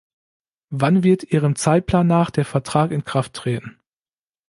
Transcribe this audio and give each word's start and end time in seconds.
Wann 0.71 1.03
wird 1.03 1.25
Ihrem 1.31 1.55
Zeitplan 1.55 2.07
nach 2.07 2.31
der 2.31 2.43
Vertrag 2.43 2.89
in 2.89 3.05
Kraft 3.05 3.33
treten? 3.33 3.79